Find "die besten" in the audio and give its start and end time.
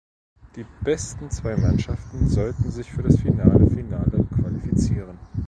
0.55-1.29